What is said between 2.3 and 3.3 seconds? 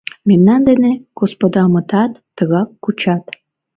тыгак кучат.